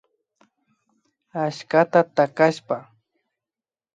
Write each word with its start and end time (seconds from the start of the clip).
Achskata 1.43 2.01
takashpa 2.15 2.77